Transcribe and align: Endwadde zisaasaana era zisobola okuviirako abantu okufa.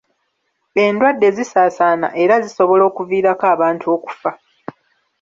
Endwadde 0.85 1.27
zisaasaana 1.37 2.07
era 2.23 2.35
zisobola 2.45 2.83
okuviirako 2.89 3.45
abantu 3.55 3.85
okufa. 3.95 4.31